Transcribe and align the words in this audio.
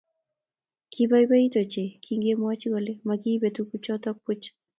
Kibaibait 0.91 1.53
ochei 1.61 1.91
kingemwochi 2.03 2.67
kole 2.73 2.93
magiibe 3.07 3.47
tuguchoto 3.55 4.09
buuch 4.19 4.45